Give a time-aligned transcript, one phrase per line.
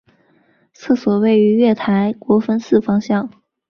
[0.73, 3.29] 厕所位于月台国分寺方向。